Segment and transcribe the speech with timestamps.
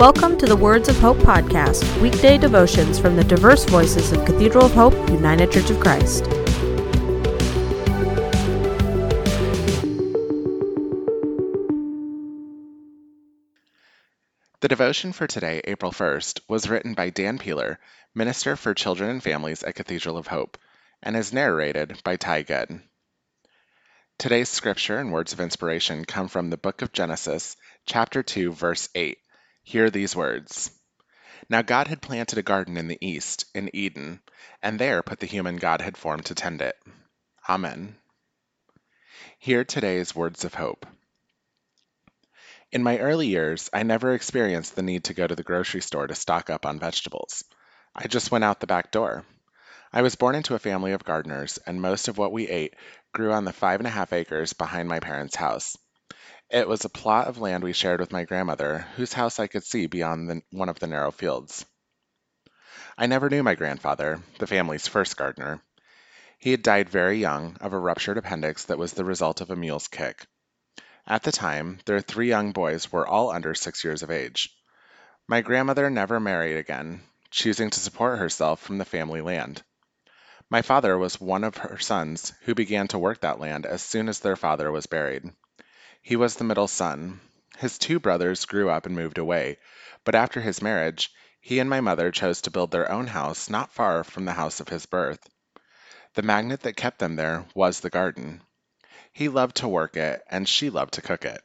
[0.00, 4.64] Welcome to the Words of Hope podcast, weekday devotions from the diverse voices of Cathedral
[4.64, 6.24] of Hope, United Church of Christ.
[14.60, 17.78] The devotion for today, April 1st, was written by Dan Peeler,
[18.14, 20.56] Minister for Children and Families at Cathedral of Hope,
[21.02, 22.80] and is narrated by Ty Good.
[24.16, 28.88] Today's scripture and words of inspiration come from the book of Genesis, chapter 2, verse
[28.94, 29.18] 8
[29.70, 30.72] Hear these words.
[31.48, 34.20] Now God had planted a garden in the east, in Eden,
[34.60, 36.74] and there put the human God had formed to tend it.
[37.48, 37.94] Amen.
[39.38, 40.86] Hear today's words of hope.
[42.72, 46.08] In my early years, I never experienced the need to go to the grocery store
[46.08, 47.44] to stock up on vegetables.
[47.94, 49.24] I just went out the back door.
[49.92, 52.74] I was born into a family of gardeners, and most of what we ate
[53.12, 55.76] grew on the five and a half acres behind my parents' house.
[56.52, 59.62] It was a plot of land we shared with my grandmother, whose house I could
[59.62, 61.64] see beyond the, one of the narrow fields.
[62.98, 65.62] I never knew my grandfather, the family's first gardener.
[66.40, 69.54] He had died very young of a ruptured appendix that was the result of a
[69.54, 70.26] mule's kick.
[71.06, 74.52] At the time, their three young boys were all under six years of age.
[75.28, 79.62] My grandmother never married again, choosing to support herself from the family land.
[80.50, 84.08] My father was one of her sons who began to work that land as soon
[84.08, 85.30] as their father was buried.
[86.02, 87.20] He was the middle son.
[87.58, 89.58] His two brothers grew up and moved away,
[90.02, 91.12] but after his marriage,
[91.42, 94.60] he and my mother chose to build their own house not far from the house
[94.60, 95.28] of his birth.
[96.14, 98.42] The magnet that kept them there was the garden.
[99.12, 101.44] He loved to work it, and she loved to cook it.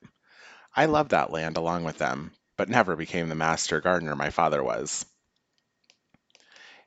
[0.73, 4.63] I loved that land along with them, but never became the master gardener my father
[4.63, 5.05] was.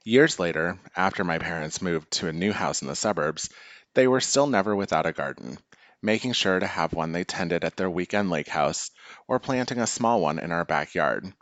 [0.05, 3.51] Years later, after my parents moved to a new house in the suburbs,
[3.93, 5.59] they were still never without a garden
[6.03, 8.91] making sure to have one they tended at their weekend lake house,
[9.27, 11.33] or planting a small one in our backyard.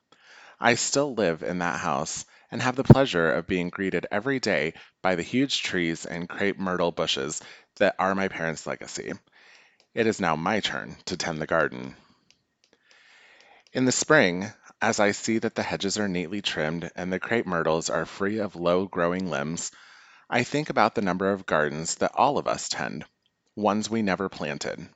[0.58, 4.72] I still live in that house and have the pleasure of being greeted every day
[5.02, 7.42] by the huge trees and crepe myrtle bushes
[7.76, 9.12] that are my parents' legacy.
[9.94, 11.96] It is now my turn to tend the garden.
[13.72, 14.50] In the spring,
[14.80, 18.38] as I see that the hedges are neatly trimmed and the crepe myrtles are free
[18.38, 19.70] of low growing limbs,
[20.30, 23.04] I think about the number of gardens that all of us tend
[23.56, 24.86] ones we never planted.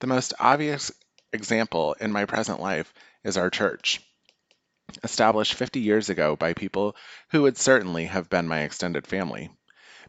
[0.00, 0.92] The most obvious
[1.32, 2.92] example in my present life
[3.24, 4.00] is our church.
[5.02, 6.94] Established 50 years ago by people
[7.30, 9.50] who would certainly have been my extended family.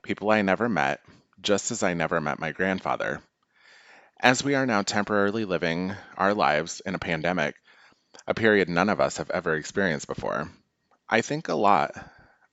[0.03, 1.01] People I never met,
[1.41, 3.21] just as I never met my grandfather.
[4.19, 7.55] As we are now temporarily living our lives in a pandemic,
[8.27, 10.49] a period none of us have ever experienced before,
[11.09, 11.95] I think a lot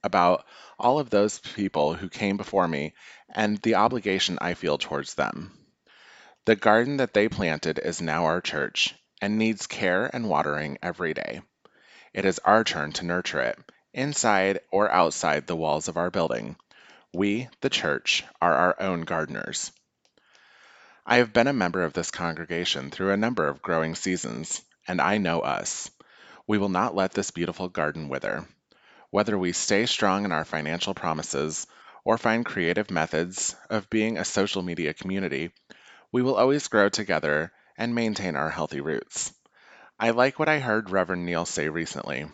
[0.05, 0.47] about
[0.79, 2.95] all of those people who came before me
[3.31, 5.59] and the obligation I feel towards them.
[6.45, 11.15] The garden that they planted is now our church and needs care and watering every
[11.15, 11.41] day.
[12.13, 13.59] It is our turn to nurture it,
[13.95, 16.57] inside or outside the walls of our building.
[17.15, 19.73] We, the church, are our own gardeners.
[21.07, 25.01] I have been a member of this congregation through a number of growing seasons, and
[25.01, 25.91] I know us.
[26.47, 28.47] We will not let this beautiful garden wither.
[29.15, 31.69] Whether we stay strong in our financial promises
[32.05, 35.53] or find creative methods of being a social media community,
[36.11, 39.33] we will always grow together and maintain our healthy roots.
[40.01, 42.27] I like what I heard Reverend Neil say recently.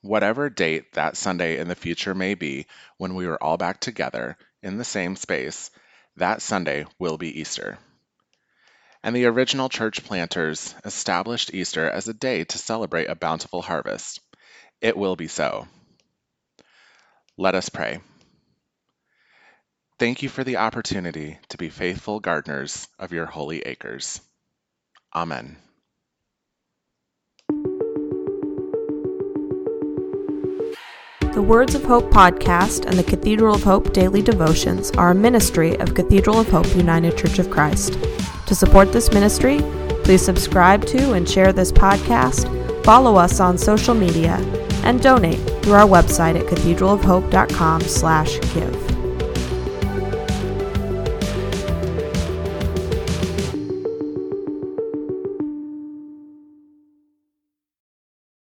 [0.00, 4.36] Whatever date that Sunday in the future may be when we are all back together
[4.64, 5.70] in the same space,
[6.16, 7.78] that Sunday will be Easter.
[9.04, 14.18] And the original church planters established Easter as a day to celebrate a bountiful harvest.
[14.82, 15.68] It will be so.
[17.38, 18.00] Let us pray.
[20.00, 24.20] Thank you for the opportunity to be faithful gardeners of your holy acres.
[25.14, 25.56] Amen.
[31.32, 35.78] The Words of Hope podcast and the Cathedral of Hope daily devotions are a ministry
[35.78, 37.96] of Cathedral of Hope United Church of Christ.
[38.46, 39.60] To support this ministry,
[40.02, 44.36] please subscribe to and share this podcast, follow us on social media,
[44.84, 48.81] and donate through our website at cathedralofhope.com/give.